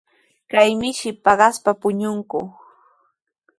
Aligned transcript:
Kay 0.51 0.69
mishi 0.79 1.09
paqaspa 1.23 1.71
puñunku. 1.81 2.39